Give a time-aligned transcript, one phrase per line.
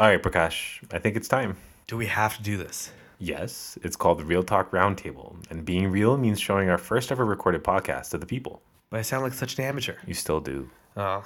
[0.00, 1.58] All right, Prakash, I think it's time.
[1.86, 2.90] Do we have to do this?
[3.18, 7.26] Yes, it's called the Real Talk Roundtable, and being real means showing our first ever
[7.26, 8.62] recorded podcast to the people.
[8.88, 9.96] But I sound like such an amateur.
[10.06, 10.70] You still do.
[10.96, 11.22] Oh,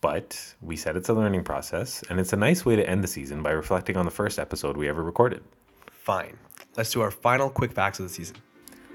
[0.00, 3.08] But we said it's a learning process, and it's a nice way to end the
[3.08, 5.44] season by reflecting on the first episode we ever recorded.
[5.90, 6.38] fine.
[6.74, 8.36] Let's do our final quick facts of the season.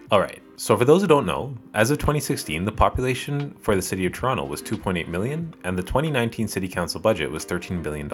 [0.10, 3.84] All right, so for those who don't know, as of 2016, the population for the
[3.84, 8.10] city of Toronto was 2.8 million, and the 2019 city council budget was $13 billion.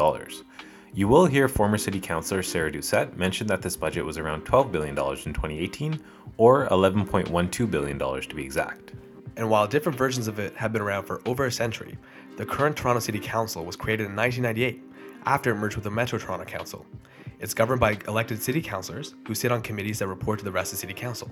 [0.94, 4.72] You will hear former city councillor Sarah Doucette mention that this budget was around $12
[4.72, 6.02] billion in 2018,
[6.38, 8.94] or $11.12 billion to be exact.
[9.36, 11.98] And while different versions of it have been around for over a century,
[12.38, 14.84] the current Toronto City Council was created in 1998
[15.26, 16.86] after it merged with the Metro Toronto Council.
[17.40, 20.74] It's governed by elected city councillors who sit on committees that report to the rest
[20.74, 21.30] of the City Council.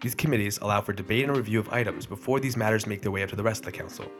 [0.00, 3.22] These committees allow for debate and review of items before these matters make their way
[3.22, 4.10] up to the rest of the council.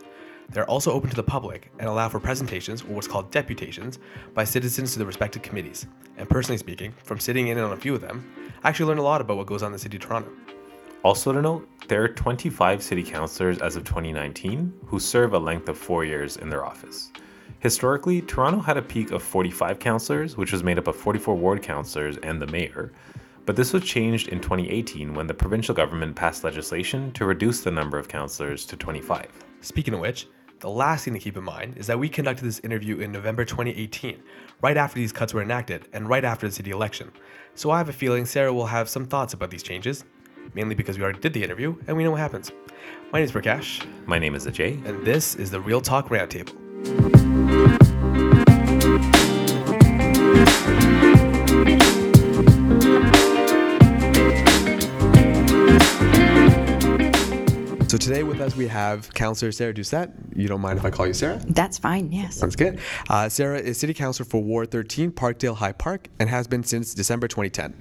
[0.51, 3.99] They're also open to the public and allow for presentations, or what's called deputations,
[4.35, 5.87] by citizens to the respective committees.
[6.17, 9.05] And personally speaking, from sitting in on a few of them, I actually learned a
[9.05, 10.31] lot about what goes on in the city of Toronto.
[11.03, 15.69] Also to note, there are 25 city councillors as of 2019 who serve a length
[15.69, 17.13] of four years in their office.
[17.61, 21.63] Historically, Toronto had a peak of 45 councillors, which was made up of 44 ward
[21.63, 22.93] councillors and the mayor.
[23.45, 27.71] But this was changed in 2018 when the provincial government passed legislation to reduce the
[27.71, 29.29] number of councillors to 25.
[29.61, 30.27] Speaking of which,
[30.61, 33.45] the last thing to keep in mind is that we conducted this interview in November
[33.45, 34.23] 2018,
[34.63, 37.13] right after these cuts were enacted and right after the city election.
[37.55, 40.05] So I have a feeling Sarah will have some thoughts about these changes,
[40.55, 42.53] mainly because we already did the interview and we know what happens.
[43.13, 44.85] My name is Prakash, My name is Ajay.
[44.87, 47.76] and this is the Real Talk Roundtable.
[58.07, 60.13] Today with us we have Councillor Sarah Doucette.
[60.37, 61.41] You don't mind if I call you Sarah?
[61.49, 62.37] That's fine, yes.
[62.37, 62.79] Sounds good.
[63.11, 66.95] Uh, Sarah is City Councilor for Ward 13, Parkdale High Park, and has been since
[66.95, 67.75] December 2010.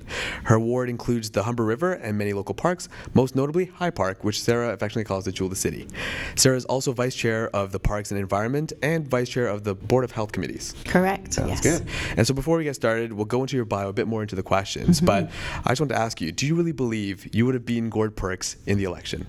[0.46, 4.42] Her ward includes the Humber River and many local parks, most notably High Park, which
[4.42, 5.88] Sarah affectionately calls the jewel of the city.
[6.34, 9.76] Sarah is also Vice Chair of the Parks and Environment and Vice Chair of the
[9.76, 10.74] Board of Health Committees.
[10.86, 11.36] Correct.
[11.36, 11.62] Sounds yes.
[11.62, 11.88] good.
[12.18, 14.36] And so before we get started, we'll go into your bio a bit more into
[14.36, 14.98] the questions.
[14.98, 15.06] Mm-hmm.
[15.06, 15.30] But
[15.66, 18.16] I just want to ask you: Do you really believe you would have beaten Gord
[18.16, 19.28] Perks in the election?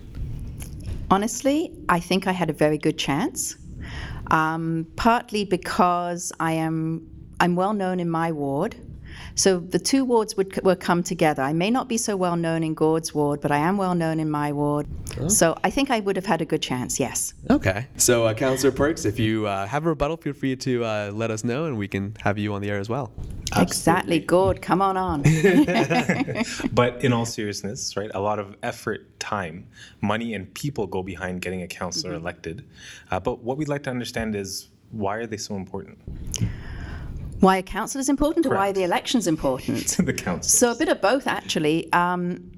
[1.09, 3.57] Honestly, I think I had a very good chance.
[4.29, 7.07] Um, partly because I am
[7.39, 8.75] I'm well known in my ward.
[9.35, 11.43] So the two wards would, would come together.
[11.43, 14.19] I may not be so well known in Gord's ward, but I am well known
[14.19, 14.87] in my ward.
[15.27, 17.33] So I think I would have had a good chance, yes.
[17.49, 17.87] Okay.
[17.97, 21.31] So, uh, Councillor Perks, if you uh, have a rebuttal, feel free to uh, let
[21.31, 23.11] us know, and we can have you on the air as well.
[23.55, 24.19] Exactly.
[24.19, 25.23] Gord, come on on.
[26.71, 29.67] But in all seriousness, right, a lot of effort, time,
[30.01, 32.65] money, and people go behind getting a counselor elected.
[33.09, 35.97] Uh, but what we'd like to understand is why are they so important?
[37.39, 38.75] Why a council is important or why Correct.
[38.75, 39.87] the election's important?
[40.05, 40.49] the council.
[40.49, 41.91] So a bit of both, actually.
[41.93, 42.51] Um,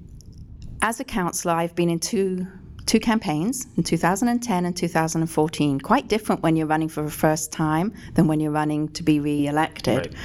[0.81, 2.47] as a councillor, I've been in two
[2.85, 5.79] two campaigns in 2010 and 2014.
[5.79, 9.19] Quite different when you're running for the first time than when you're running to be
[9.19, 9.97] re-elected.
[9.97, 10.15] Right.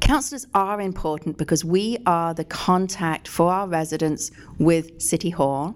[0.00, 5.74] Councillors are important because we are the contact for our residents with City Hall,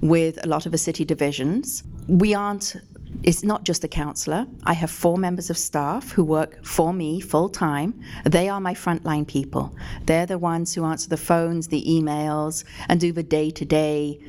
[0.00, 1.82] with a lot of the city divisions.
[2.06, 2.76] We aren't,
[3.22, 4.46] it's not just a councillor.
[4.64, 8.00] I have four members of staff who work for me full time.
[8.24, 9.76] They are my frontline people.
[10.06, 14.20] They're the ones who answer the phones, the emails, and do the day to day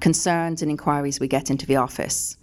[0.00, 2.36] concerns and inquiries we get into the office.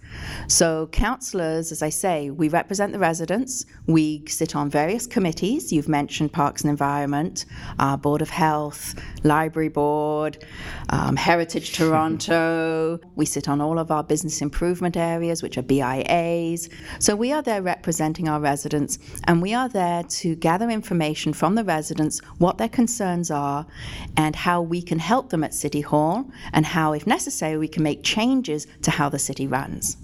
[0.48, 3.66] So, councillors, as I say, we represent the residents.
[3.86, 5.72] We sit on various committees.
[5.72, 7.46] You've mentioned Parks and Environment,
[7.78, 10.44] uh, Board of Health, Library Board,
[10.90, 13.00] um, Heritage Toronto.
[13.16, 16.70] we sit on all of our business improvement areas, which are BIAs.
[16.98, 21.54] So, we are there representing our residents, and we are there to gather information from
[21.56, 23.68] the residents, what their concerns are,
[24.18, 27.84] and how we can help them at City Hall, and how, if necessary, we can
[27.84, 29.98] make changes to how the city runs.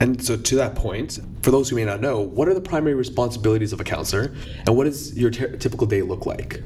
[0.00, 2.94] And so, to that point, for those who may not know, what are the primary
[2.94, 4.34] responsibilities of a counselor,
[4.66, 6.60] and what does your ty- typical day look like?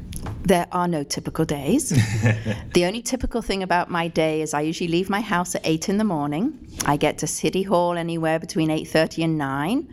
[0.44, 1.90] There are no typical days.
[2.72, 5.88] the only typical thing about my day is I usually leave my house at 8
[5.88, 6.66] in the morning.
[6.86, 9.88] I get to City Hall anywhere between 8:30 and 9.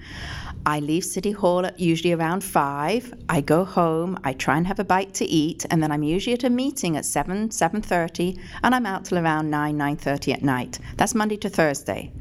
[0.66, 3.14] I leave City Hall at usually around 5.
[3.28, 6.34] I go home, I try and have a bite to eat, and then I'm usually
[6.34, 10.80] at a meeting at 7, 7:30, and I'm out till around 9, 9:30 at night.
[10.96, 12.12] That's Monday to Thursday.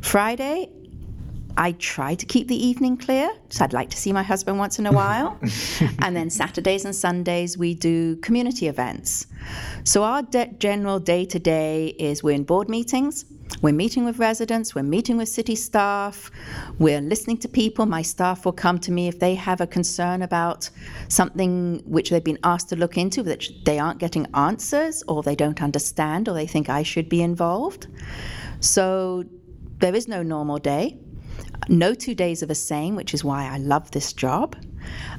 [0.00, 0.70] Friday,
[1.56, 4.78] I try to keep the evening clear, so I'd like to see my husband once
[4.78, 5.38] in a while.
[6.00, 9.26] and then Saturdays and Sundays, we do community events.
[9.84, 13.26] So our de- general day to day is we're in board meetings.
[13.60, 16.30] We're meeting with residents, we're meeting with city staff,
[16.78, 17.86] we're listening to people.
[17.86, 20.70] My staff will come to me if they have a concern about
[21.08, 25.36] something which they've been asked to look into that they aren't getting answers or they
[25.36, 27.86] don't understand or they think I should be involved.
[28.60, 29.24] So
[29.78, 30.98] there is no normal day.
[31.68, 34.56] No two days are the same, which is why I love this job.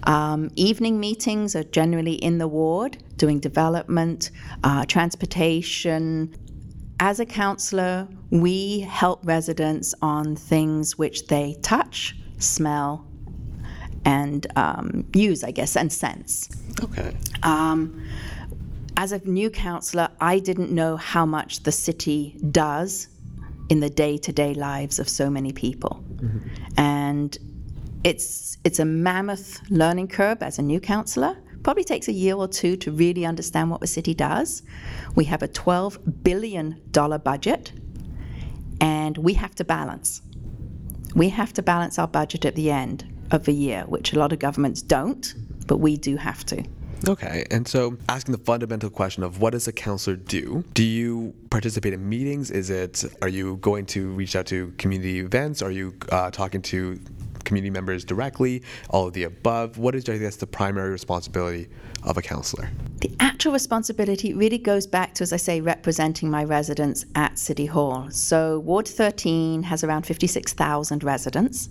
[0.03, 4.31] Um, evening meetings are generally in the ward, doing development,
[4.63, 6.35] uh, transportation.
[7.05, 13.05] As a councillor, we help residents on things which they touch, smell,
[14.05, 16.49] and um, use, I guess, and sense.
[16.81, 17.13] Okay.
[17.43, 18.01] Um,
[18.95, 23.09] as a new councillor, I didn't know how much the city does
[23.67, 26.01] in the day-to-day lives of so many people,
[26.77, 27.37] and
[28.05, 31.35] it's it's a mammoth learning curve as a new councillor.
[31.63, 34.63] Probably takes a year or two to really understand what the city does.
[35.15, 37.71] We have a 12 billion dollar budget,
[38.81, 40.21] and we have to balance.
[41.15, 44.33] We have to balance our budget at the end of the year, which a lot
[44.33, 45.33] of governments don't,
[45.67, 46.63] but we do have to.
[47.07, 50.63] Okay, and so asking the fundamental question of what does a counselor do?
[50.73, 52.49] Do you participate in meetings?
[52.49, 55.61] Is it are you going to reach out to community events?
[55.61, 56.97] Are you uh, talking to
[57.43, 58.63] community members directly?
[58.89, 59.77] All of the above.
[59.77, 61.67] What is I guess the primary responsibility
[62.03, 62.69] of a counselor?
[62.99, 67.65] The actual responsibility really goes back to, as I say, representing my residents at City
[67.65, 68.09] Hall.
[68.11, 71.69] So, Ward 13 has around 56,000 residents.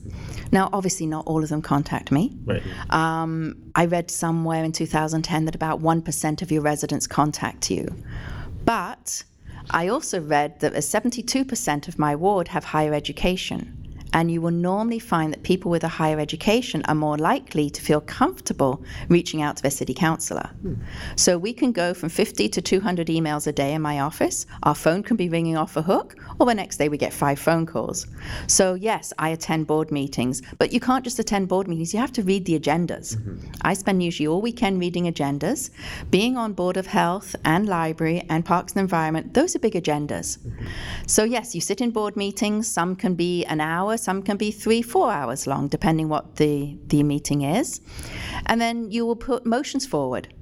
[0.51, 2.37] Now, obviously, not all of them contact me.
[2.45, 2.63] Right.
[2.91, 7.89] Um, I read somewhere in 2010 that about 1% of your residents contact you.
[8.65, 9.25] But
[9.71, 13.82] I also read that 72% of my ward have higher education.
[14.13, 17.81] And you will normally find that people with a higher education are more likely to
[17.81, 20.51] feel comfortable reaching out to their city councillor.
[20.63, 20.75] Hmm.
[21.17, 24.47] So we can go from 50 to 200 emails a day in my office.
[24.63, 27.39] Our phone can be ringing off a hook, or the next day we get five
[27.39, 28.07] phone calls.
[28.47, 32.13] So, yes, I attend board meetings, but you can't just attend board meetings, you have
[32.13, 33.17] to read the agendas.
[33.17, 33.47] Mm-hmm.
[33.63, 35.71] I spend usually all weekend reading agendas.
[36.11, 40.39] Being on Board of Health and Library and Parks and Environment, those are big agendas.
[40.39, 40.67] Mm-hmm.
[41.07, 44.51] So, yes, you sit in board meetings, some can be an hour, some can be
[44.51, 47.81] three, four hours long, depending what the, the meeting is.
[48.47, 50.33] And then you will put motions forward.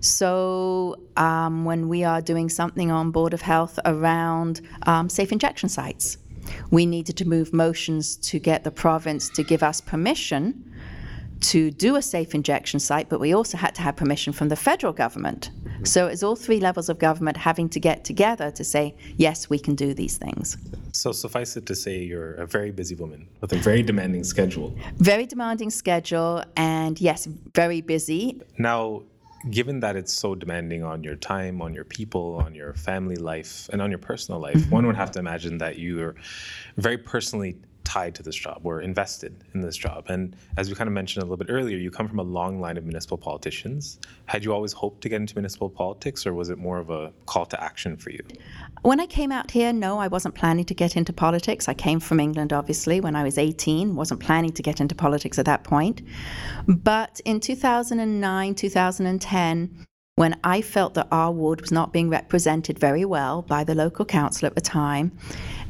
[0.00, 5.68] So, um, when we are doing something on Board of Health around um, safe injection
[5.68, 6.16] sites,
[6.70, 10.64] we needed to move motions to get the province to give us permission
[11.40, 14.56] to do a safe injection site, but we also had to have permission from the
[14.56, 15.50] federal government.
[15.84, 19.58] So it's all three levels of government having to get together to say, yes, we
[19.58, 20.56] can do these things.
[20.92, 24.76] So suffice it to say, you're a very busy woman with a very demanding schedule.
[24.96, 28.40] Very demanding schedule, and yes, very busy.
[28.58, 29.04] Now,
[29.50, 33.70] given that it's so demanding on your time, on your people, on your family life,
[33.72, 34.70] and on your personal life, mm-hmm.
[34.70, 36.14] one would have to imagine that you're
[36.76, 40.06] very personally tied to this job or invested in this job.
[40.08, 42.60] And as we kind of mentioned a little bit earlier, you come from a long
[42.60, 43.98] line of municipal politicians.
[44.26, 47.12] Had you always hoped to get into municipal politics, or was it more of a
[47.26, 48.20] call to action for you?
[48.82, 51.68] When I came out here, no, I wasn't planning to get into politics.
[51.68, 55.38] I came from England, obviously, when I was 18, wasn't planning to get into politics
[55.38, 56.02] at that point.
[56.66, 59.86] But in 2009, 2010,
[60.20, 64.04] when I felt that our ward was not being represented very well by the local
[64.04, 65.16] council at the time,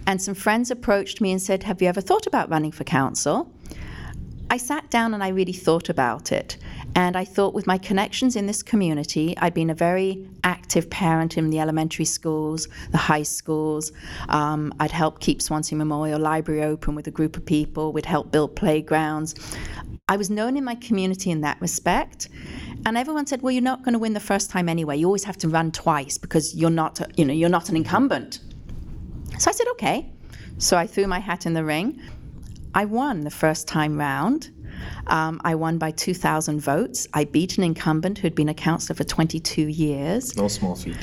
[0.06, 3.52] and some friends approached me and said, Have you ever thought about running for council?
[4.52, 6.56] I sat down and I really thought about it.
[6.97, 11.39] And I thought, with my connections in this community, I'd been a very active parent
[11.39, 13.93] in the elementary schools, the high schools.
[14.29, 17.93] Um, I'd helped keep Swansea Memorial Library open with a group of people.
[17.93, 19.36] We'd helped build playgrounds.
[20.08, 22.29] I was known in my community in that respect.
[22.84, 24.96] And everyone said, "Well, you're not going to win the first time anyway.
[24.96, 28.41] You always have to run twice because you're not, you know, you're not an incumbent."
[29.41, 29.99] So I said, "Okay."
[30.59, 31.99] So I threw my hat in the ring.
[32.75, 34.51] I won the first time round.
[35.06, 37.09] Um, I won by 2,000 votes.
[37.15, 40.37] I beat an incumbent who'd been a councillor for 22 years.
[40.37, 40.97] No small feat.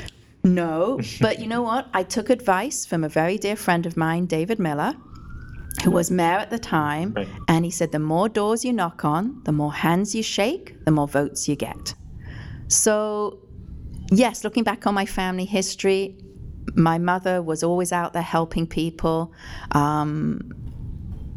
[0.44, 1.88] No, but you know what?
[1.92, 4.94] I took advice from a very dear friend of mine, David Miller,
[5.82, 7.28] who was mayor at the time, Right.
[7.48, 10.92] and he said, The more doors you knock on, the more hands you shake, the
[10.92, 11.94] more votes you get.
[12.68, 13.40] So,
[14.12, 16.16] yes, looking back on my family history,
[16.74, 19.32] my mother was always out there helping people.
[19.72, 20.52] Um,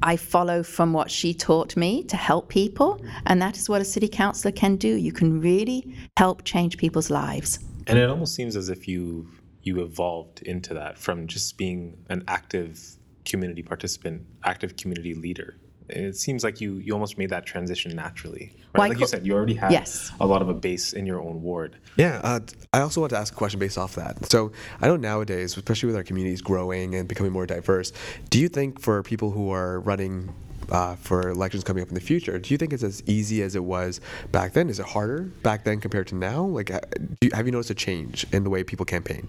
[0.03, 3.85] I follow from what she taught me to help people, and that is what a
[3.85, 4.95] city councillor can do.
[4.95, 7.59] You can really help change people's lives.
[7.87, 9.27] And it almost seems as if you
[9.63, 15.55] you evolved into that from just being an active community participant, active community leader
[15.89, 18.51] It seems like you you almost made that transition naturally.
[18.73, 18.79] Right?
[18.79, 20.11] Well, I like you said, you already had Yes.
[20.19, 21.75] a lot of a base in your own ward.
[21.97, 22.39] Yeah, uh,
[22.71, 24.31] I also want to ask a question based off that.
[24.31, 27.91] So I know nowadays, especially with our communities growing and becoming more diverse,
[28.29, 30.33] do you think for people who are running
[30.69, 33.55] uh, for elections coming up in the future, do you think it's as easy as
[33.55, 33.99] it was
[34.31, 34.69] back then?
[34.69, 36.43] Is it harder back then compared to now?
[36.43, 36.79] Like, uh,
[37.19, 39.27] do you, have you noticed a change in the way people campaign?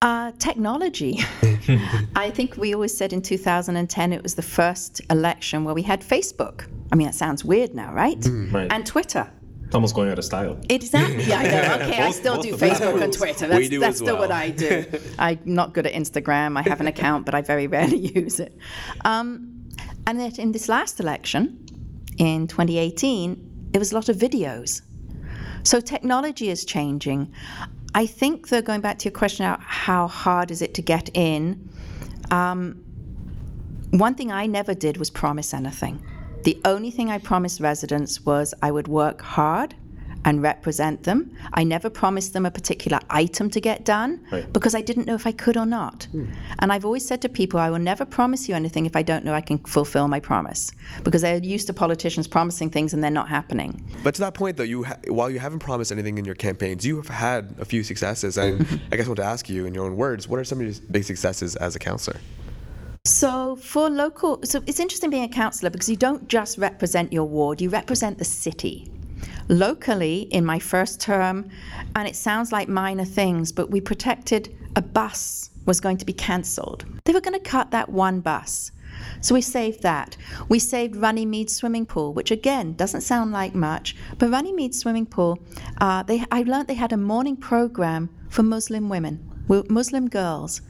[0.00, 1.18] Uh, technology.
[2.14, 6.02] I think we always said in 2010 it was the first election where we had
[6.02, 6.68] Facebook.
[6.92, 8.24] I mean, that sounds weird now, right?
[8.52, 8.70] Right.
[8.70, 9.28] And Twitter.
[9.64, 10.56] It's almost going out of style.
[10.70, 11.24] Exactly.
[11.24, 11.84] Yeah, I know.
[11.88, 12.52] Okay, I still do.
[12.52, 13.48] Facebook and Twitter.
[13.48, 14.30] We That's, do that's as still what.
[14.30, 14.86] I do.
[15.18, 16.56] I'm not good at Instagram.
[16.56, 18.56] I have an account, but I very rarely use it.
[19.04, 19.68] Um,
[20.06, 21.66] and that in this last election,
[22.18, 24.80] in 2018, it was a lot of videos.
[25.64, 27.32] So technology is changing.
[27.94, 31.10] I think, though, going back to your question about how hard is it to get
[31.14, 31.68] in,
[32.30, 32.84] um,
[33.90, 36.02] one thing I never did was promise anything.
[36.44, 39.74] The only thing I promised residents was I would work hard
[40.24, 41.30] and represent them.
[41.52, 44.52] I never promised them a particular item to get done Right.
[44.52, 46.04] because I didn't know if I could or not.
[46.12, 46.26] Hmm.
[46.58, 49.24] And I've always said to people, I will never promise you anything if I don't
[49.24, 50.72] know I can fulfill my promise
[51.04, 53.84] because they're used to politicians promising things and they're not happening.
[54.02, 56.84] But to that point, though, you ha- while you haven't promised anything in your campaigns,
[56.84, 58.36] you have had a few successes.
[58.36, 60.60] And I guess I want to ask you, in your own words, what are some
[60.60, 62.18] of your big successes as a counselor?
[63.04, 67.24] So for local, so it's interesting being a councillor because you don't just represent your
[67.24, 68.90] ward, you represent the city.
[69.48, 71.48] Locally, in my first term,
[71.96, 76.12] and it sounds like minor things, but we protected a bus was going to be
[76.12, 76.84] cancelled.
[77.04, 78.72] They were going to cut that one bus.
[79.20, 80.16] So we saved that.
[80.48, 85.38] We saved Runnymede Swimming Pool, which again doesn't sound like much, but Runnymede Swimming Pool,
[85.80, 90.60] uh, they, I learned they had a morning program for Muslim women, Muslim girls.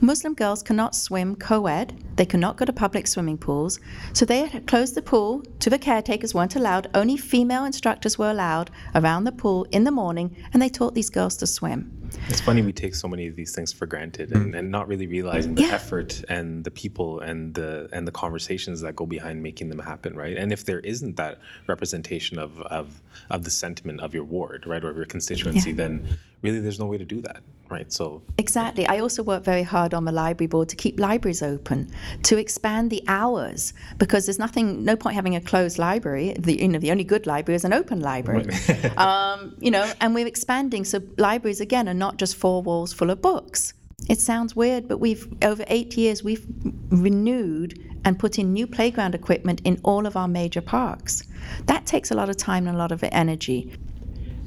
[0.00, 3.80] Muslim girls cannot swim co ed, they cannot go to public swimming pools,
[4.12, 6.88] so they had closed the pool to the caretakers, weren't allowed.
[6.94, 11.10] Only female instructors were allowed around the pool in the morning, and they taught these
[11.10, 11.92] girls to swim.
[12.28, 14.58] It's funny we take so many of these things for granted and, mm.
[14.58, 15.74] and not really realizing the Yeah.
[15.74, 20.16] effort and the people and the and the conversations that go behind making them happen,
[20.16, 20.36] right?
[20.36, 24.82] And if there isn't that representation of of, of the sentiment of your ward, right,
[24.82, 25.76] or of your constituency, Yeah.
[25.76, 27.92] then really there's no way to do that, right?
[27.92, 28.86] So Exactly.
[28.86, 31.90] I also work very hard on the library board to keep libraries open,
[32.24, 36.34] to expand the hours, because there's nothing, no point having a closed library.
[36.38, 38.46] The, you know, the only good library is an open library.
[38.96, 40.84] um, you know, and we're expanding.
[40.84, 43.74] So libraries, again, are not just four walls full of books.
[44.08, 46.46] It sounds weird, but we've, over eight years, we've
[46.90, 51.24] renewed and put in new playground equipment in all of our major parks.
[51.66, 53.72] That takes a lot of time and a lot of energy.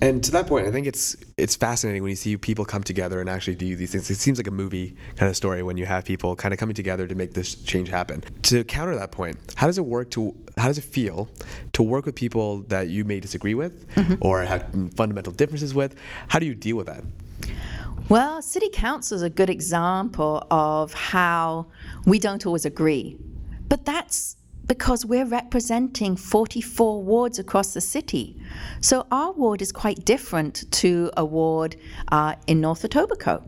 [0.02, 3.22] And to that point, I think it's it's fascinating when you see people come together
[3.22, 4.10] and actually do these things.
[4.10, 6.74] It seems like a movie kind of story when you have people kind of coming
[6.74, 8.24] together to make this change happen.
[8.44, 11.30] To counter that point, how does it work to how does it feel
[11.74, 14.16] to work with people that you may disagree with mm-hmm.
[14.22, 14.66] or have
[14.96, 15.96] fundamental differences with?
[16.30, 17.04] How do you deal with that?
[18.10, 21.68] Well, city council is a good example of how
[22.06, 23.18] we don't always agree.
[23.70, 24.36] But that's
[24.72, 28.42] because we're representing 44 wards across the city.
[28.80, 31.76] So our ward is quite different to a ward
[32.10, 33.44] uh, in North Etobicoke,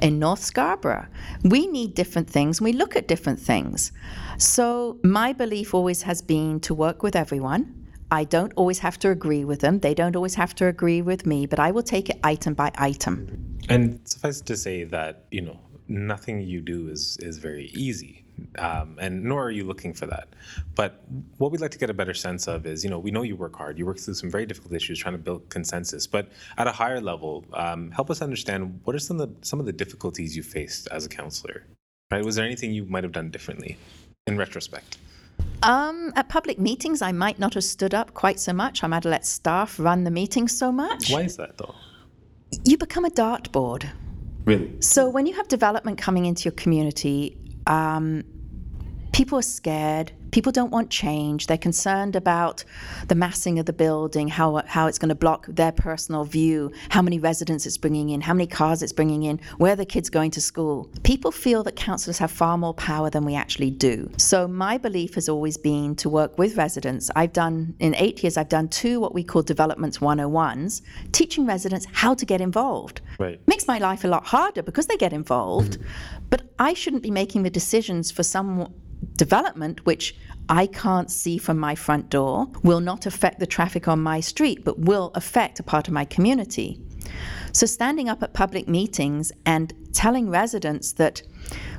[0.00, 1.08] in North Scarborough.
[1.42, 3.92] We need different things, we look at different things.
[4.38, 7.88] So my belief always has been to work with everyone.
[8.10, 9.80] I don't always have to agree with them.
[9.80, 12.70] They don't always have to agree with me, but I will take it item by
[12.78, 13.58] item.
[13.68, 18.24] And suffice to say that you know nothing you do is is very easy,
[18.58, 20.28] um, and nor are you looking for that.
[20.74, 21.02] But
[21.38, 23.36] what we'd like to get a better sense of is, you know, we know you
[23.36, 23.78] work hard.
[23.78, 26.06] You work through some very difficult issues, trying to build consensus.
[26.06, 26.28] But
[26.58, 29.66] at a higher level, um, help us understand what are some of the some of
[29.66, 31.64] the difficulties you faced as a counselor.
[32.10, 32.24] Right?
[32.24, 33.76] Was there anything you might have done differently,
[34.26, 34.98] in retrospect?
[35.62, 38.84] Um, at public meetings, I might not have stood up quite so much.
[38.84, 41.10] I might have let staff run the meetings so much.
[41.10, 41.74] Why is that though?
[42.64, 43.88] You become a dartboard.
[44.44, 44.70] Really?
[44.80, 48.24] So when you have development coming into your community, um,
[49.16, 50.12] people are scared.
[50.30, 51.46] People don't want change.
[51.46, 52.62] They're concerned about
[53.08, 57.00] the massing of the building, how how it's going to block their personal view, how
[57.00, 60.30] many residents it's bringing in, how many cars it's bringing in, where the kids going
[60.32, 60.90] to school.
[61.02, 64.10] People feel that councillors have far more power than we actually do.
[64.18, 67.10] So my belief has always been to work with residents.
[67.16, 68.36] I've done in eight years.
[68.36, 70.82] I've done two what we call developments 101s,
[71.12, 73.40] teaching residents how to get involved Right.
[73.48, 75.78] makes my life a lot harder because they get involved.
[76.28, 78.72] But I shouldn't be making the decisions for some
[79.16, 80.16] development which
[80.48, 84.64] I can't see from my front door, will not affect the traffic on my street,
[84.64, 86.80] but will affect a part of my community.
[87.52, 91.22] So, standing up at public meetings and telling residents that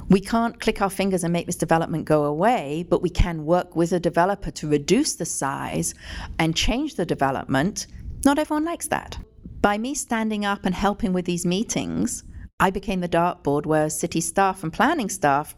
[0.10, 3.76] We can't click our fingers and make this development go away, but we can work
[3.76, 5.94] with a developer to reduce the size
[6.40, 7.88] and change the development.
[8.24, 9.18] Not everyone likes that.
[9.62, 12.24] By me standing up and helping with these meetings,
[12.58, 15.56] I became the dartboard where city staff and planning staff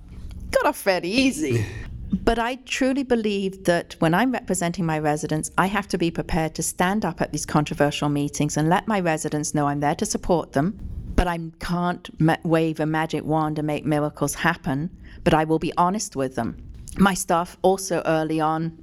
[0.52, 1.66] got off fairly easy.
[2.12, 6.56] But I truly believe that when I'm representing my residents, I have to be prepared
[6.56, 10.06] to stand up at these controversial meetings and let my residents know I'm there to
[10.08, 10.80] support them.
[11.16, 14.90] But I can't ma- wave a magic wand and make miracles happen.
[15.24, 16.58] But I will be honest with them.
[16.98, 18.76] My staff also early on,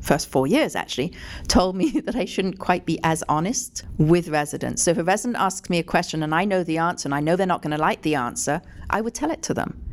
[0.00, 1.12] first four years actually,
[1.48, 4.84] told me that I shouldn't quite be as honest with residents.
[4.84, 7.20] So if a resident asks me a question and I know the answer and I
[7.20, 9.89] know they're not going to like the answer, I would tell it to them.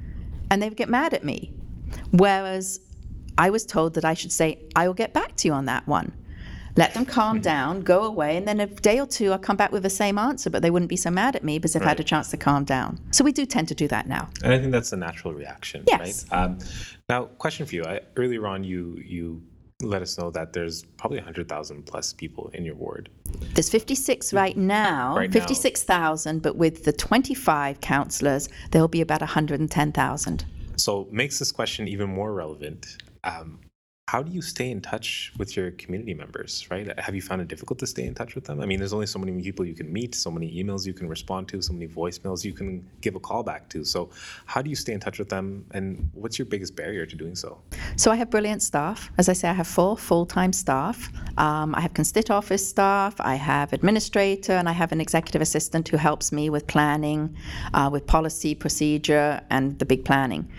[0.49, 1.53] And they would get mad at me.
[2.11, 2.79] Whereas
[3.37, 5.87] I was told that I should say, I will get back to you on that
[5.87, 6.11] one.
[6.75, 9.71] Let them calm down, go away, and then a day or two I'll come back
[9.71, 11.99] with the same answer, but they wouldn't be so mad at me because they've had
[11.99, 12.99] a chance to calm down.
[13.09, 14.29] So we do tend to do that now.
[14.43, 16.27] And I think that's a natural reaction, Yes.
[16.31, 16.39] right?
[16.39, 16.59] Um,
[17.09, 17.83] now, question for you.
[17.83, 19.41] I, earlier on, you you
[19.81, 23.09] let us know that there's probably 100,000 plus people in your ward.
[23.53, 30.45] There's 56 right now, Right 56,000, but with the 25 councillors, there'll be about 110,000.
[30.77, 32.97] So makes this question even more relevant.
[33.23, 33.59] Um,
[34.07, 36.97] how do you stay in touch with your community members, right?
[36.97, 38.61] Have you found it difficult to stay in touch with them?
[38.61, 41.09] I mean, there's only so many people you can meet, so many emails you can
[41.09, 43.83] respond to, so many voicemails you can give a call back to.
[43.83, 44.09] So,
[44.45, 47.35] how do you stay in touch with them, and what's your biggest barrier to doing
[47.35, 47.59] so?
[47.97, 49.11] So I have brilliant staff.
[49.17, 51.11] As I say, I have four full-time staff.
[51.37, 55.89] Um, I have constit office staff, I have administrator, and I have an executive assistant
[55.89, 57.35] who helps me with planning,
[57.73, 60.49] uh, with policy, procedure, and the big planning.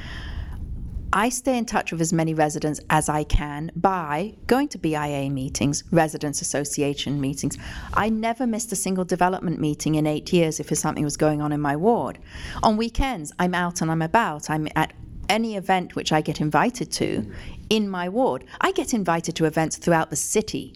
[1.13, 5.31] I stay in touch with as many residents as I can by going to BIA
[5.31, 7.57] meetings, residents association meetings.
[7.95, 11.51] I never missed a single development meeting in eight years if something was going on
[11.51, 12.19] in my ward.
[12.63, 14.51] On weekends, I'm out and I'm about.
[14.51, 14.93] I'm at
[15.31, 17.31] any event which I get invited to
[17.71, 18.45] in my ward.
[18.61, 20.75] I get invited to events throughout the city,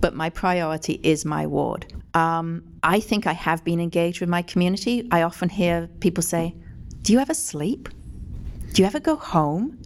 [0.00, 1.92] but my priority is my ward.
[2.12, 5.06] Um, I think I have been engaged with my community.
[5.12, 6.56] I often hear people say,
[7.02, 7.88] Do you ever sleep?
[8.74, 9.78] Do you ever go home?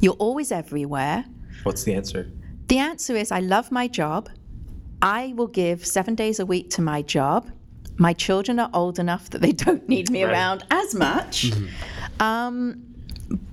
[0.00, 1.24] You're always everywhere.
[1.62, 2.30] What's the answer?
[2.68, 4.28] The answer is I love my job.
[5.00, 7.50] I will give seven days a week to my job.
[7.96, 10.30] My children are old enough that they don't need me Right.
[10.32, 11.52] around as much.
[12.20, 12.82] Um,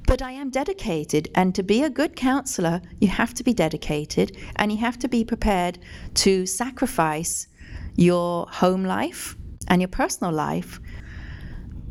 [0.08, 4.36] but I am dedicated, and to be a good counselor, you have to be dedicated
[4.58, 5.80] and you have to be prepared
[6.16, 7.48] to sacrifice
[7.96, 9.38] your home life
[9.70, 10.82] and your personal life.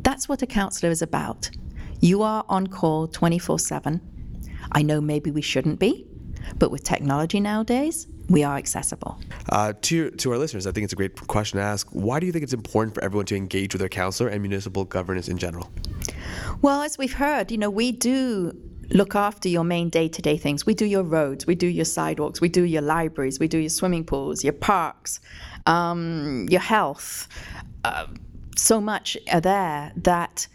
[0.03, 1.49] That's what a counselor is about.
[2.01, 4.01] You are on call 24 7.
[4.71, 6.07] I know maybe we shouldn't be,
[6.57, 9.19] but with technology nowadays, we are accessible.
[9.49, 11.87] Uh, to, to our listeners, I think it's a great question to ask.
[11.91, 14.83] Why do you think it's important for everyone to engage with their counselor and municipal
[14.83, 15.69] governance in general?
[16.63, 18.57] Well, as we've heard, you know, we do
[18.89, 20.65] look after your main day to day things.
[20.65, 23.69] We do your roads, we do your sidewalks, we do your libraries, we do your
[23.69, 25.19] swimming pools, your parks,
[25.67, 27.27] um, your health.
[27.83, 28.07] Uh,
[28.55, 30.47] so much are there that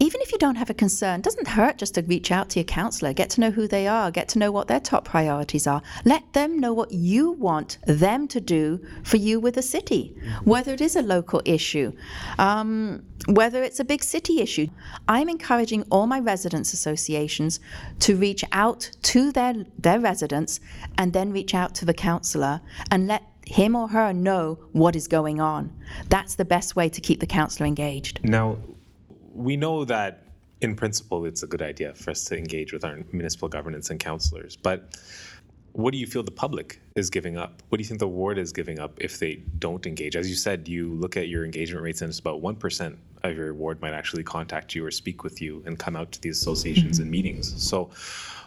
[0.00, 2.64] even if you don't have a concern, doesn't hurt just to reach out to your
[2.64, 5.82] counselor, get to know who they are, get to know what their top priorities are.
[6.04, 10.72] Let them know what you want them to do for you with the city, whether
[10.72, 11.92] it is a local issue,
[12.38, 14.68] um, whether it's a big city issue.
[15.08, 17.58] I'm encouraging all my residents associations
[18.00, 20.60] to reach out to their, their residents
[20.96, 25.08] and then reach out to the counsellor and let him or her know what is
[25.08, 25.72] going on.
[26.08, 28.20] That's the best way to keep the counsellor engaged.
[28.22, 28.58] Now,
[29.38, 30.24] we know that
[30.60, 34.00] in principle it's a good idea for us to engage with our municipal governance and
[34.00, 34.98] councillors, but
[35.72, 37.62] what do you feel the public is giving up?
[37.68, 40.16] What do you think the ward is giving up if they don't engage?
[40.16, 43.54] As you said, you look at your engagement rates and it's about 1% of your
[43.54, 46.98] ward might actually contact you or speak with you and come out to these associations
[46.98, 47.62] and meetings.
[47.62, 47.90] So,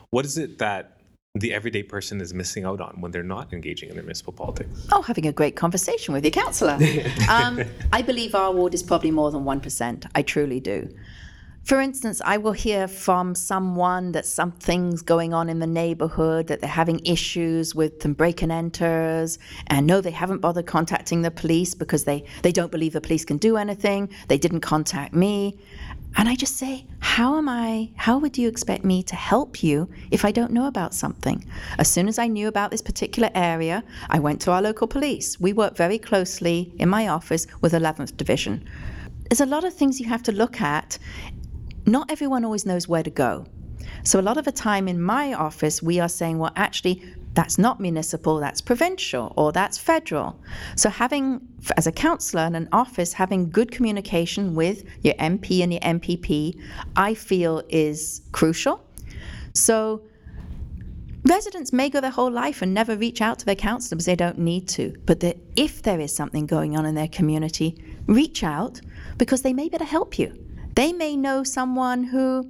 [0.10, 0.97] what is it that
[1.35, 4.87] the everyday person is missing out on when they're not engaging in their municipal politics?
[4.91, 6.77] Oh, having a great conversation with your councillor.
[7.29, 7.61] um,
[7.93, 10.09] I believe our ward is probably more than 1%.
[10.13, 10.89] I truly do.
[11.63, 16.59] For instance, I will hear from someone that something's going on in the neighborhood, that
[16.59, 21.29] they're having issues with some break and enters, and no, they haven't bothered contacting the
[21.29, 24.09] police because they, they don't believe the police can do anything.
[24.27, 25.59] They didn't contact me.
[26.17, 29.89] And I just say, how am I, how would you expect me to help you
[30.12, 31.45] if I don't know about something?
[31.78, 35.39] As soon as I knew about this particular area, I went to our local police.
[35.39, 38.67] We work very closely in my office with 11th Division.
[39.30, 40.97] There's a lot of things you have to look at.
[41.86, 43.45] Not everyone always knows where to go.
[44.04, 47.57] So, a lot of the time in my office, we are saying, well, actually, That's
[47.57, 50.37] not municipal, that's provincial, or that's federal.
[50.75, 51.41] So, having,
[51.77, 56.59] as a councillor in an office, having good communication with your MP and your MPP,
[56.95, 58.85] I feel is crucial.
[59.53, 60.01] So,
[61.23, 64.15] residents may go their whole life and never reach out to their councillor because they
[64.15, 64.93] don't need to.
[65.05, 68.81] But the, if there is something going on in their community, reach out
[69.17, 70.37] because they may be able to help you.
[70.75, 72.49] They may know someone who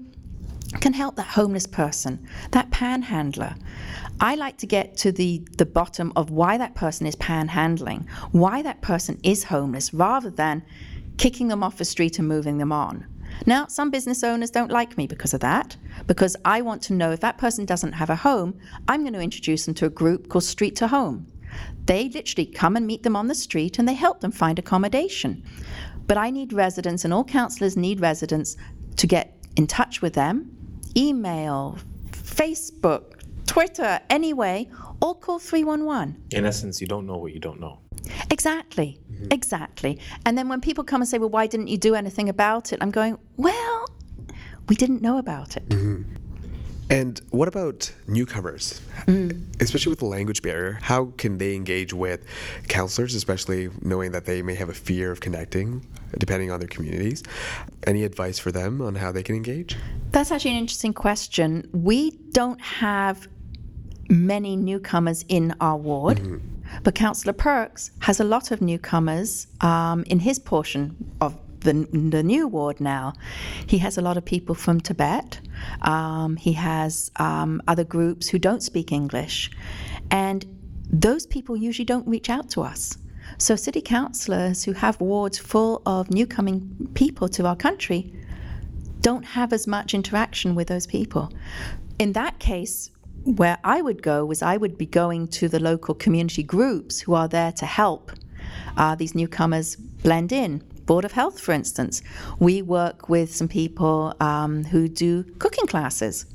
[0.80, 3.56] can help that homeless person, that panhandler.
[4.20, 8.62] I like to get to the, the bottom of why that person is panhandling, why
[8.62, 10.64] that person is homeless, rather than
[11.18, 13.06] kicking them off the street and moving them on.
[13.46, 15.76] Now, some business owners don't like me because of that,
[16.08, 19.20] because I want to know if that person doesn't have a home, I'm going to
[19.20, 21.28] introduce them to a group called Street to Home.
[21.86, 25.44] They literally come and meet them on the street and they help them find accommodation.
[26.08, 28.58] But I need residents, and all councillors need residents
[28.98, 30.56] to get in touch with them
[30.96, 31.78] email,
[32.12, 34.70] Facebook, Twitter, anyway,
[35.02, 36.24] or call 311.
[36.32, 37.80] In essence, you don't know what you don't know.
[38.30, 39.28] Exactly, mm-hmm.
[39.32, 40.00] exactly.
[40.26, 42.80] And then when people come and say, well, why didn't you do anything about it?
[42.82, 43.88] I'm going, well,
[44.70, 45.68] we didn't know about it.
[45.70, 46.16] Mm-hmm.
[46.92, 48.82] And what about newcomers,
[49.62, 50.78] especially with the language barrier?
[50.82, 52.26] How can they engage with
[52.68, 57.24] counselors, especially knowing that they may have a fear of connecting, depending on their communities?
[57.88, 59.78] Any advice for them on how they can engage?
[60.12, 61.70] That's actually an interesting question.
[61.72, 63.30] We don't have
[64.10, 66.42] many newcomers in our ward,
[66.84, 72.24] but Councillor Perks has a lot of newcomers um, in his portion of the, the
[72.24, 73.14] new ward now.
[73.68, 75.40] He has a lot of people from Tibet.
[75.82, 79.52] Um, he has um, other groups who don't speak English.
[80.10, 80.46] And
[80.92, 82.98] those people usually don't reach out to us.
[83.38, 88.14] So, city councillors who have wards full of newcoming people to our country
[89.00, 91.32] don't have as much interaction with those people.
[91.98, 92.92] In that case,
[93.24, 97.14] where I would go was I would be going to the local community groups who
[97.14, 98.12] are there to help
[98.78, 100.64] uh, these newcomers blend in.
[100.92, 102.02] Board of Health, for instance,
[102.40, 106.26] we work with some people um, who do cooking classes.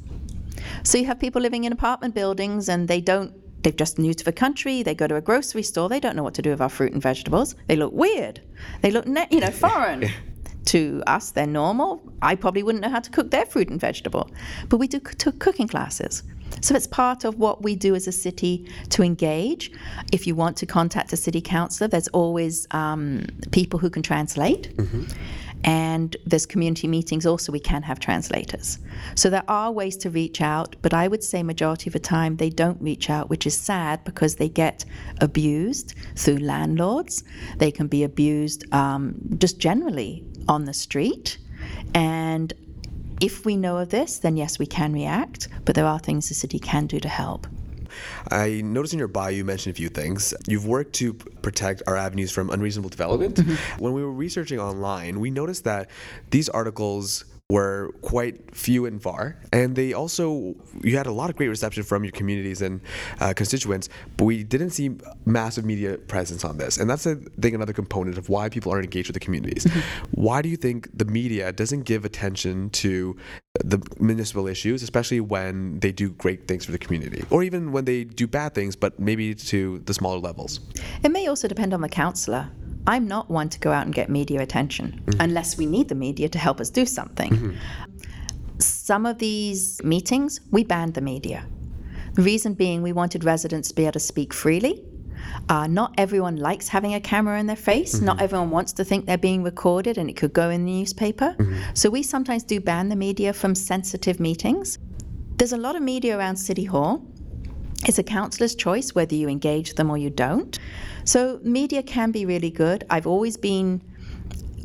[0.82, 4.24] So you have people living in apartment buildings and they don't, they've just new to
[4.24, 6.62] the country, they go to a grocery store, they don't know what to do with
[6.62, 7.54] our fruit and vegetables.
[7.66, 8.40] They look weird.
[8.80, 10.08] They look, ne- you know, foreign.
[10.64, 12.02] to us, they're normal.
[12.22, 14.30] I probably wouldn't know how to cook their fruit and vegetable.
[14.70, 16.22] But we do c- took cooking classes.
[16.60, 19.70] So it's part of what we do as a city to engage.
[20.12, 24.72] If you want to contact a city councillor, there's always um, people who can translate.
[25.64, 28.78] And there's community meetings also, we can have translators.
[29.14, 32.36] So there are ways to reach out, but I would say majority of the time
[32.36, 34.84] they don't reach out, which is sad because they get
[35.20, 37.24] abused through landlords.
[37.58, 41.38] They can be abused um, just generally on the street.
[41.94, 42.52] And
[43.20, 46.34] if we know of this, then yes, we can react, but there are things the
[46.34, 47.46] city can do to help.
[48.30, 50.34] I noticed in your bio you mentioned a few things.
[50.46, 53.36] You've worked to protect our avenues from unreasonable development.
[53.36, 53.82] Mm-hmm.
[53.82, 55.88] When we were researching online, we noticed that
[56.30, 61.36] these articles were quite few and far, and they also you had a lot of
[61.36, 62.80] great reception from your communities and
[63.20, 64.90] uh, constituents, but we didn't see
[65.26, 68.84] massive media presence on this, and that's I think another component of why people aren't
[68.84, 69.64] engaged with the communities.
[70.10, 73.16] Why do you think the media doesn't give attention to
[73.64, 77.84] the municipal issues, especially when they do great things for the community, or even when
[77.84, 80.58] they do bad things, but maybe to the smaller levels?
[81.04, 82.48] It may also depend on the councillor.
[82.86, 85.20] I'm not one to go out and get media attention mm-hmm.
[85.20, 87.32] unless we need the media to help us do something.
[87.32, 87.56] Mm-hmm.
[88.58, 91.46] Some of these meetings, we banned the media.
[92.14, 94.82] The reason being, we wanted residents to be able to speak freely.
[95.48, 97.96] Uh, not everyone likes having a camera in their face.
[97.96, 98.06] Mm-hmm.
[98.06, 101.36] Not everyone wants to think they're being recorded and it could go in the newspaper.
[101.74, 104.78] So we sometimes do ban the media from sensitive meetings.
[105.36, 107.04] There's a lot of media around City Hall.
[107.84, 110.58] It's a councillor's choice whether you engage them or you don't.
[111.04, 112.84] So, media can be really good.
[112.90, 113.82] I've always been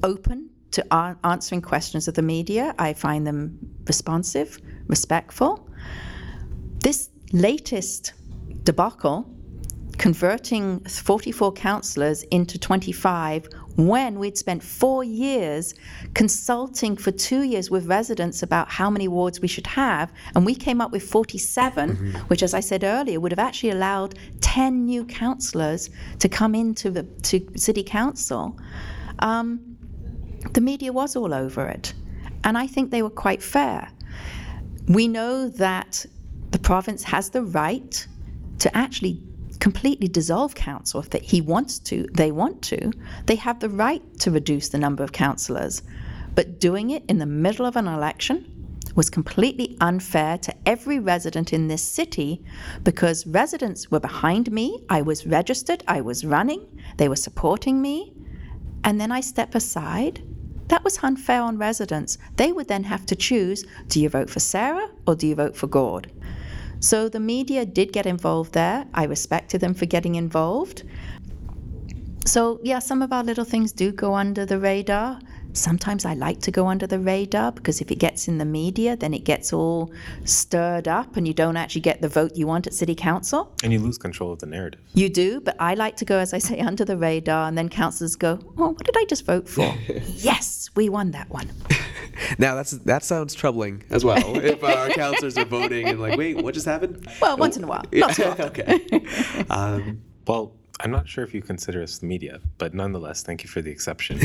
[0.03, 2.73] open to a- answering questions of the media.
[2.79, 5.67] I find them responsive, respectful.
[6.79, 8.13] This latest
[8.63, 9.29] debacle,
[9.97, 15.73] converting 44 councillors into 25 when we'd spent four years
[16.13, 20.55] consulting for two years with residents about how many wards we should have, and we
[20.55, 21.95] came up with 47,
[22.27, 26.89] which, as I said earlier, would have actually allowed 10 new councillors to come into
[26.89, 28.57] the to city council.
[29.19, 29.77] Um,
[30.53, 31.93] the media was all over it,
[32.43, 33.89] and I think they were quite fair.
[34.87, 36.05] We know that
[36.49, 38.07] the province has the right
[38.59, 39.21] to actually
[39.61, 42.91] completely dissolve council if that he wants to they want to
[43.27, 45.83] they have the right to reduce the number of councillors
[46.35, 48.61] but doing it in the middle of an election
[48.95, 52.43] was completely unfair to every resident in this city
[52.83, 54.83] because residents were behind me.
[54.89, 58.13] I was registered, I was running, they were supporting me.
[58.83, 60.21] And then I step aside.
[60.67, 62.17] That was unfair on residents.
[62.37, 65.55] They would then have to choose do you vote for Sarah or do you vote
[65.55, 66.11] for Gord?
[66.83, 68.87] So the media did get involved there.
[68.91, 70.83] I respected them for getting involved.
[72.25, 75.19] So, yeah, some of our little things do go under the radar.
[75.53, 78.95] Sometimes I like to go under the radar because if it gets in the media,
[78.95, 79.91] then it gets all
[80.23, 83.51] stirred up and you don't actually get the vote you want at city council.
[83.63, 84.79] And you lose control of the narrative.
[84.93, 87.67] You do, but I like to go, as I say, under the radar, and then
[87.69, 89.73] councillors go, Oh, what did I just vote for?
[90.15, 91.51] yes, we won that one.
[92.37, 94.35] Now that's that sounds troubling as well.
[94.37, 97.07] if our councillors are voting and like, wait, what just happened?
[97.21, 97.83] Well, once in a while.
[97.91, 98.45] Not too often.
[98.47, 99.05] okay.
[99.49, 103.49] Um, Well, I'm not sure if you consider us the media, but nonetheless, thank you
[103.49, 104.19] for the exception.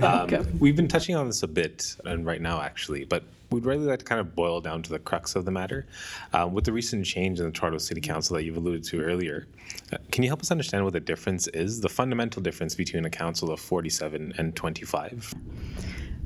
[0.02, 3.86] um, we've been touching on this a bit, and right now actually, but we'd really
[3.86, 5.86] like to kind of boil down to the crux of the matter.
[6.34, 9.46] Um, with the recent change in the Toronto City Council that you've alluded to earlier,
[9.90, 13.10] uh, can you help us understand what the difference is, the fundamental difference between a
[13.10, 15.34] council of 47 and 25?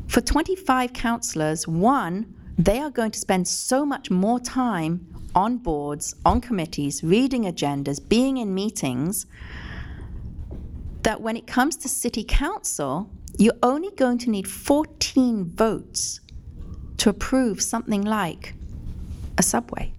[0.09, 6.17] For 25 councillors, one, they are going to spend so much more time on boards,
[6.25, 9.27] on committees, reading agendas, being in meetings,
[11.07, 16.19] that when it comes to city council, you're only going to need 14 votes
[16.97, 18.55] to approve something like
[19.39, 19.93] a subway.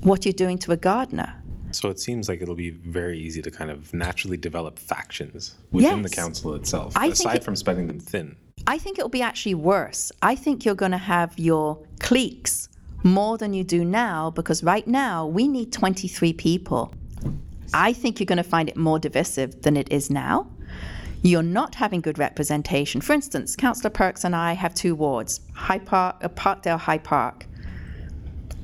[0.00, 1.34] What you're doing to a Gardiner.
[1.72, 6.00] So it seems like it'll be very easy to kind of naturally develop factions within
[6.00, 8.36] the council itself, I aside it- from spreading them thin.
[8.66, 10.10] I think it'll be actually worse.
[10.22, 12.70] I think you're going to have your cliques
[13.02, 16.94] more than you do now because right now we need 23 people.
[17.74, 20.48] I think you're going to find it more divisive than it is now.
[21.22, 23.00] You're not having good representation.
[23.00, 27.46] For instance, Councillor Perks and I have two wards, High Park, uh, Parkdale, High Park.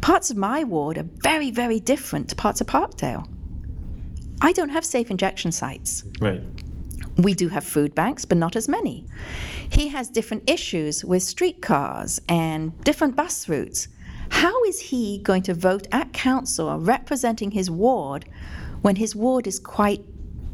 [0.00, 3.28] Parts of my ward are very, very different to parts of Parkdale.
[4.40, 6.04] I don't have safe injection sites.
[6.20, 6.42] Right.
[7.16, 9.06] We do have food banks, but not as many.
[9.70, 13.88] He has different issues with streetcars and different bus routes.
[14.30, 18.26] How is he going to vote at council representing his ward
[18.82, 20.02] when his ward is quite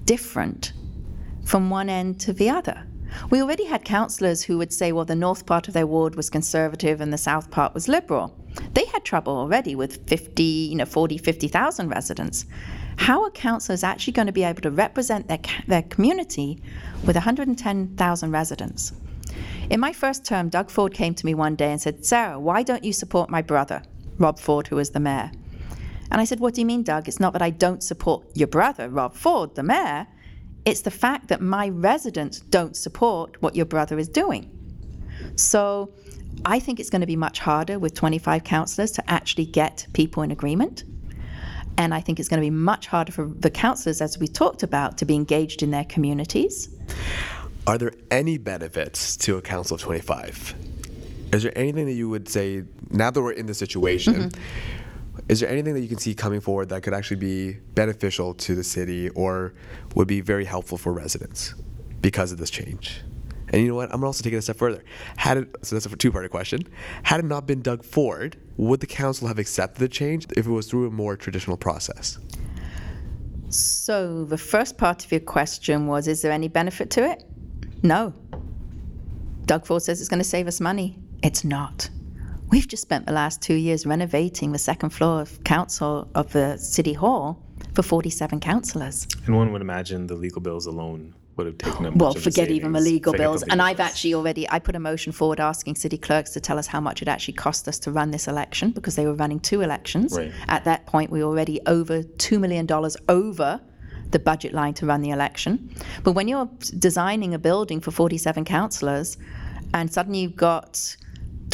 [0.05, 0.73] different
[1.45, 2.87] from one end to the other?
[3.31, 6.31] We already had councillors who would say, well, the north part of their ward was
[6.31, 8.37] conservative and the south part was liberal.
[8.73, 12.47] They had trouble already with 50, you know, 40, 50,000 residents.
[12.97, 16.63] How are councillors actually going to be able to represent their, their community
[17.05, 18.93] with 110,000 residents?
[19.71, 22.63] In my first term, Doug Ford came to me one day and said, Sarah, why
[22.63, 23.83] don't you support my brother,
[24.19, 25.33] Rob Ford, who is the mayor?
[26.11, 27.09] And I said, What do you mean, Doug?
[27.09, 30.07] It's not that I don't support your brother, Rob Ford, the mayor.
[30.65, 34.51] It's the fact that my residents don't support what your brother is doing.
[35.37, 35.93] So
[36.45, 40.23] I think it's going to be much harder with 25 councillors to actually get people
[40.23, 40.85] in agreement.
[41.77, 44.63] And I think it's going to be much harder for the councillors, as we talked
[44.63, 46.69] about, to be engaged in their communities.
[47.67, 50.55] Are there any benefits to a council of 25?
[51.33, 54.84] Is there anything that you would say, now that we're in the situation, mm-hmm.
[55.29, 58.55] Is there anything that you can see coming forward that could actually be beneficial to
[58.55, 59.55] the city or
[59.95, 61.55] would be very helpful for residents
[62.01, 63.03] because of this change?
[63.49, 63.85] And you know what?
[63.87, 64.83] I'm gonna also take it a step further.
[65.17, 66.63] Had it, so that's a two-part question.
[67.05, 70.51] Had it not been Doug Ford, would the council have accepted the change if it
[70.51, 72.19] was through a more traditional process?
[73.49, 77.25] So the first part of your question was Is there any benefit to it?
[77.83, 78.13] No.
[79.47, 80.99] Doug Ford says it's going to save us money.
[81.23, 81.89] It's not.
[82.55, 86.57] We've just spent the last two years renovating the second floor of council of the
[86.57, 87.43] city hall
[87.75, 89.09] for 47 councillors.
[89.27, 91.97] And one would imagine the legal bills alone would have taken up.
[91.97, 93.41] Well, of the forget even the legal Forget the bills.
[93.43, 93.91] legal And I've bills.
[93.91, 97.03] actually already I put a motion forward asking city clerks to tell us how much
[97.03, 100.17] it actually cost us to run this election because they were running two elections.
[100.17, 100.31] Right.
[100.47, 103.61] At that point, we were already over two million dollars over
[104.11, 105.75] the budget line to run the election.
[106.05, 109.17] But when you're designing a building for 47 councillors,
[109.73, 110.97] and suddenly you've got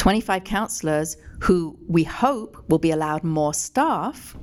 [0.01, 4.35] 25 councillors who we hope will be allowed more staff.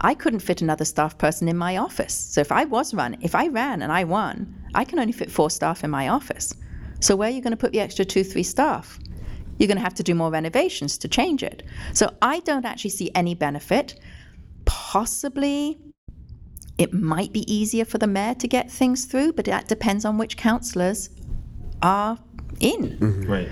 [0.00, 2.12] I couldn't fit another staff person in my office.
[2.12, 5.30] So if I was run, if I ran and I won, I can only fit
[5.30, 6.52] four staff in my office.
[6.98, 8.98] So where are you going to put the extra two, three staff?
[9.60, 11.62] You're going to have to do more renovations to change it.
[11.92, 14.00] So I don't actually see any benefit.
[14.64, 15.78] Possibly
[16.78, 20.18] it might be easier for the mayor to get things through, but that depends on
[20.18, 21.10] which councillors
[21.80, 22.18] are
[22.58, 22.98] in.
[22.98, 23.30] Mm-hmm.
[23.30, 23.48] Right.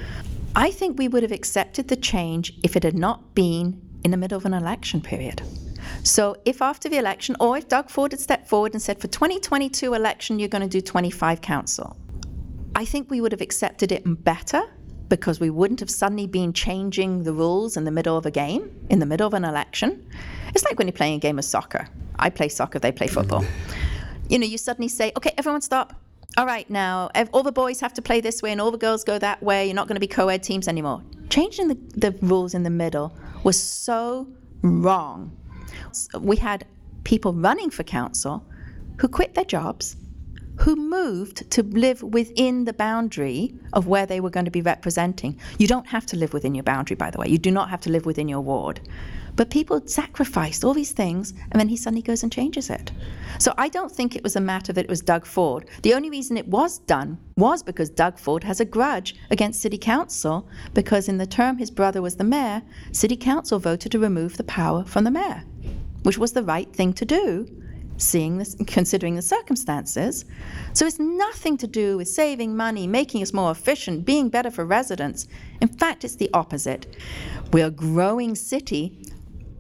[0.55, 4.19] I think we would have accepted the change if it had not been in the
[4.19, 5.41] middle of an election period.
[6.03, 9.09] So, if after the election, or if Doug Ford had stepped forward and said, for
[9.09, 11.97] 2022 election, you're going to do 25 council,
[12.75, 14.63] I think we would have accepted it better
[15.09, 18.71] because we wouldn't have suddenly been changing the rules in the middle of a game,
[18.91, 20.07] in the middle of an election.
[20.55, 21.89] It's like when you're playing a game of soccer.
[22.19, 23.45] I play soccer, they play football.
[24.29, 26.02] you know, you suddenly say, okay, everyone stop.
[26.39, 29.05] All right, now all the boys have to play this way and all the girls
[29.05, 29.67] go that way.
[29.67, 31.03] You're not going to be co ed teams anymore.
[31.29, 33.15] Changing the, the rules in the middle
[33.45, 34.29] was so
[34.63, 35.37] wrong.
[36.19, 36.67] We had
[37.05, 38.47] people running for council
[38.99, 39.97] who quit their jobs,
[40.61, 45.39] who moved to live within the boundary of where they were going to be representing.
[45.59, 47.29] You don't have to live within your boundary, by the way.
[47.29, 48.81] You do not have to live within your ward.
[49.35, 52.93] But people sacrificed all these things, and then he suddenly goes and changes it.
[53.39, 55.69] So I don't think it was a matter that it was Doug Ford.
[55.83, 59.79] The only reason it was done was because Doug Ford has a grudge against City
[59.79, 64.37] Council because in the term his brother was the mayor, City Council voted to remove
[64.37, 65.45] the power from the mayor,
[66.03, 67.49] which was the right thing to do
[67.99, 70.25] seeing this considering the circumstances
[70.73, 74.65] so it's nothing to do with saving money making us more efficient being better for
[74.65, 75.29] residents
[75.61, 76.97] in fact it's the opposite
[77.53, 78.99] we're a growing city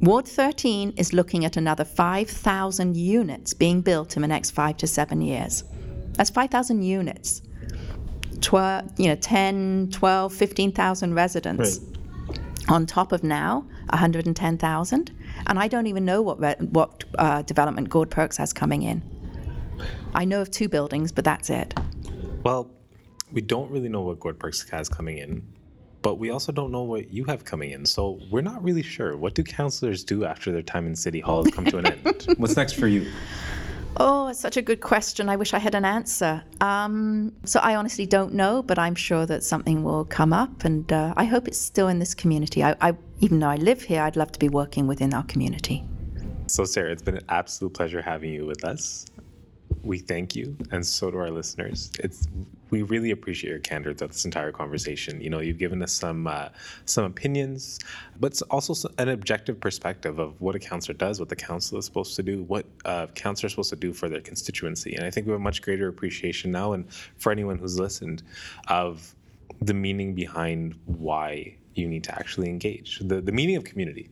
[0.02, 4.86] ward 13 is looking at another 5000 units being built in the next 5 to
[4.86, 5.64] 7 years.
[6.12, 7.42] That's 5000 units.
[8.40, 11.80] 12 you know 10 12 15000 residents.
[12.68, 15.12] On top of now 110,000
[15.46, 19.02] and I don't even know what re- what uh, development Gord Perks has coming in.
[20.14, 21.74] I know of two buildings, but that's it.
[22.44, 22.70] Well,
[23.32, 25.42] we don't really know what Gord Perks has coming in,
[26.02, 27.86] but we also don't know what you have coming in.
[27.86, 29.16] So we're not really sure.
[29.16, 32.26] What do councillors do after their time in City Hall has come to an end?
[32.36, 33.10] What's next for you?
[33.98, 35.28] Oh, it's such a good question.
[35.28, 36.42] I wish I had an answer.
[36.60, 40.90] Um, so I honestly don't know, but I'm sure that something will come up, and
[40.92, 42.64] uh, I hope it's still in this community.
[42.64, 45.84] I, I, even though I live here, I'd love to be working within our community.
[46.46, 49.04] So, Sarah, it's been an absolute pleasure having you with us.
[49.82, 51.90] We thank you, and so do our listeners.
[51.98, 52.26] It's
[52.72, 55.20] we really appreciate your candor throughout this entire conversation.
[55.20, 56.48] You know, you've given us some uh,
[56.86, 57.78] some opinions,
[58.18, 62.16] but also an objective perspective of what a councillor does, what the council is supposed
[62.16, 64.94] to do, what uh, councillor is supposed to do for their constituency.
[64.94, 68.22] And I think we have a much greater appreciation now, and for anyone who's listened,
[68.68, 69.14] of
[69.60, 73.00] the meaning behind why you need to actually engage.
[73.00, 74.10] The the meaning of community.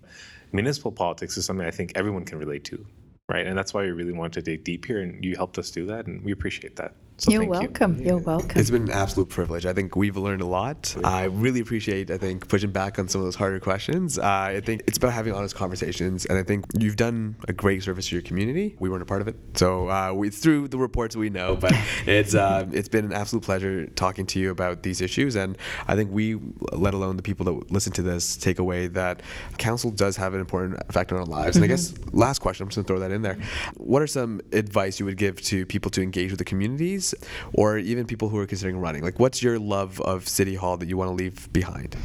[0.53, 2.85] Municipal politics is something I think everyone can relate to,
[3.29, 3.47] right?
[3.47, 5.87] And that's why we really wanted to dig deep here, and you helped us do
[5.87, 6.93] that, and we appreciate that.
[7.21, 7.61] So You're thank you.
[7.61, 8.03] welcome.
[8.03, 8.15] You.
[8.15, 8.59] are welcome.
[8.59, 9.67] It's been an absolute privilege.
[9.67, 10.97] I think we've learned a lot.
[11.05, 14.19] I really appreciate, I think, pushing back on some of those harder questions.
[14.19, 17.83] Uh, I think it's about having honest conversations, and I think you've done a great
[17.83, 18.75] service to your community.
[18.79, 21.73] We weren't a part of it, so uh, we, through the reports we know, but
[22.07, 25.97] it's uh, it's been an absolute pleasure talking to you about these issues, and I
[25.97, 26.39] think we,
[26.73, 29.21] let alone the people that listen to this, take away that
[29.59, 31.57] council does have an important effect on our lives.
[31.57, 33.37] And I guess last question, I'm just gonna throw that in there.
[33.77, 37.10] What are some advice you would give to people to engage with the communities,
[37.53, 39.03] or even people who are considering running?
[39.03, 41.97] Like, what's your love of City Hall that you want to leave behind?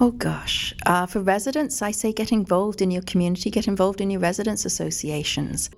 [0.00, 0.72] Oh gosh.
[0.86, 4.64] Uh, for residents, I say get involved in your community, get involved in your residents'
[4.64, 5.70] associations.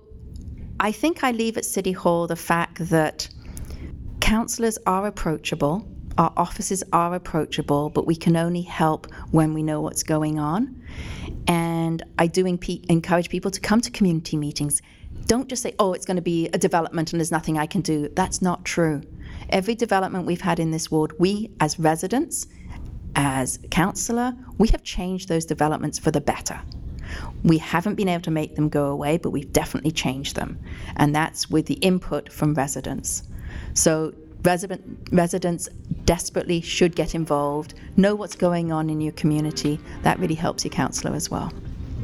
[0.78, 3.28] I think I leave at City Hall the fact that
[4.20, 5.86] councillors are approachable,
[6.18, 10.82] our offices are approachable, but we can only help when we know what's going on.
[11.46, 14.82] And I do encourage people to come to community meetings.
[15.26, 17.80] Don't just say, oh, it's going to be a development and there's nothing I can
[17.80, 18.08] do.
[18.14, 19.02] That's not true.
[19.48, 22.46] Every development we've had in this ward, we as residents,
[23.16, 26.60] as councillor, we have changed those developments for the better.
[27.42, 30.58] We haven't been able to make them go away, but we've definitely changed them.
[30.96, 33.24] And that's with the input from residents.
[33.74, 35.68] So resident, residents
[36.04, 39.80] desperately should get involved, know what's going on in your community.
[40.02, 41.52] That really helps your councillor as well.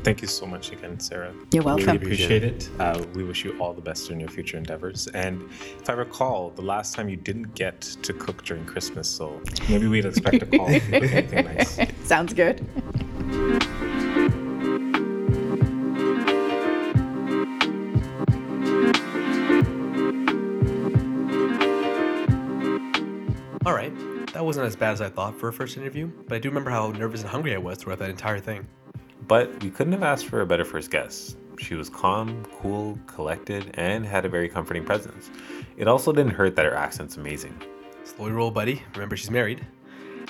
[0.07, 1.35] Thank you so much again, Sarah.
[1.51, 1.85] You're welcome.
[1.85, 2.13] Really welcome.
[2.13, 2.71] appreciate it.
[2.79, 5.09] Uh, we wish you all the best in your future endeavors.
[5.09, 9.43] And if I recall, the last time you didn't get to cook during Christmas, so
[9.69, 10.67] maybe we'd expect a call.
[10.67, 11.81] with anything nice.
[12.05, 12.65] Sounds good.
[23.67, 23.93] All right,
[24.33, 26.71] that wasn't as bad as I thought for a first interview, but I do remember
[26.71, 28.69] how nervous and hungry I was throughout that entire thing.
[29.29, 31.37] But we couldn't have asked for a better first guest.
[31.59, 35.31] She was calm, cool, collected, and had a very comforting presence.
[35.77, 37.61] It also didn't hurt that her accent's amazing.
[38.05, 38.83] Slowly roll, buddy.
[38.95, 39.67] Remember, she's married.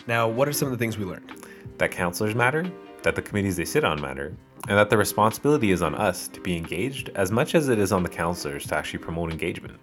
[0.06, 1.30] Now, what are some of the things we learned?
[1.78, 2.70] That councillors matter,
[3.02, 4.34] that the committees they sit on matter,
[4.68, 7.92] and that the responsibility is on us to be engaged as much as it is
[7.92, 9.78] on the councillors to actually promote engagement.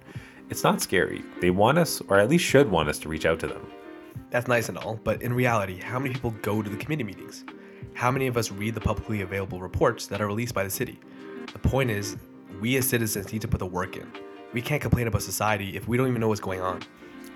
[0.49, 1.23] It's not scary.
[1.39, 3.71] They want us, or at least should want us, to reach out to them.
[4.29, 7.45] That's nice and all, but in reality, how many people go to the committee meetings?
[7.93, 10.99] How many of us read the publicly available reports that are released by the city?
[11.51, 12.17] The point is,
[12.59, 14.11] we as citizens need to put the work in.
[14.53, 16.81] We can't complain about society if we don't even know what's going on.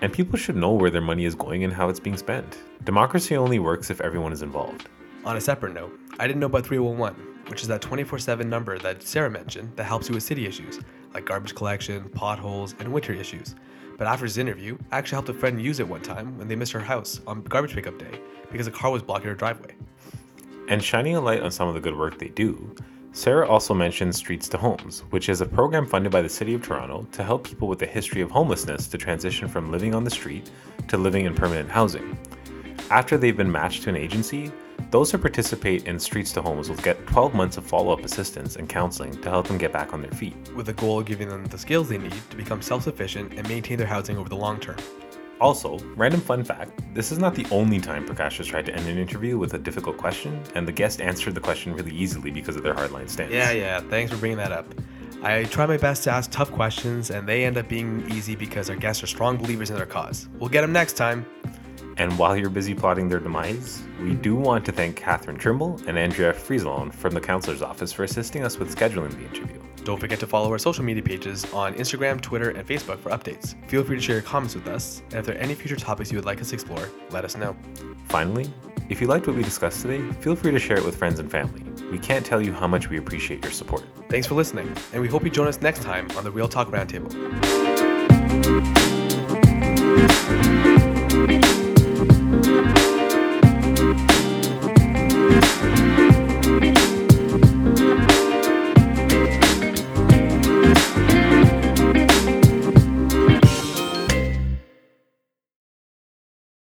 [0.00, 2.58] And people should know where their money is going and how it's being spent.
[2.84, 4.88] Democracy only works if everyone is involved.
[5.24, 7.16] On a separate note, I didn't know about 311,
[7.48, 10.80] which is that 24 7 number that Sarah mentioned that helps you with city issues,
[11.12, 13.54] like garbage collection, potholes, and winter issues.
[13.98, 16.54] But after this interview, I actually helped a friend use it one time when they
[16.54, 18.20] missed her house on garbage pickup day
[18.52, 19.74] because a car was blocking her driveway.
[20.68, 22.74] And shining a light on some of the good work they do,
[23.12, 26.62] Sarah also mentioned Streets to Homes, which is a program funded by the City of
[26.62, 30.10] Toronto to help people with a history of homelessness to transition from living on the
[30.10, 30.50] street
[30.88, 32.18] to living in permanent housing.
[32.90, 34.52] After they've been matched to an agency,
[34.90, 38.56] those who participate in Streets to Homes will get 12 months of follow up assistance
[38.56, 40.36] and counseling to help them get back on their feet.
[40.54, 43.48] with the goal of giving them the skills they need to become self sufficient and
[43.48, 44.76] maintain their housing over the long term.
[45.40, 48.88] Also, random fun fact this is not the only time Prakash has tried to end
[48.88, 52.56] an interview with a difficult question, and the guest answered the question really easily because
[52.56, 53.32] of their hardline stance.
[53.32, 54.74] Yeah, yeah, thanks for bringing that up.
[55.22, 58.70] I try my best to ask tough questions, and they end up being easy because
[58.70, 60.28] our guests are strong believers in their cause.
[60.38, 61.26] We'll get them next time.
[61.96, 65.98] And while you're busy plotting their demise, we do want to thank Catherine Trimble and
[65.98, 69.60] Andrea Frieselon from the councillor's office for assisting us with scheduling the interview.
[69.84, 73.54] Don't forget to follow our social media pages on Instagram, Twitter, and Facebook for updates.
[73.68, 76.10] Feel free to share your comments with us, and if there are any future topics
[76.10, 77.56] you would like us to explore, let us know.
[78.08, 78.50] Finally,
[78.88, 81.30] if you liked what we discussed today, feel free to share it with friends and
[81.30, 81.62] family.
[81.90, 83.84] We can't tell you how much we appreciate your support.
[84.08, 86.68] Thanks for listening, and we hope you join us next time on the Real Talk
[86.68, 87.08] Roundtable.